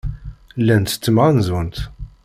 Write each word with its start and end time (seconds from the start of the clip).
Llant 0.61 0.95
ttemɣanzunt. 0.95 1.77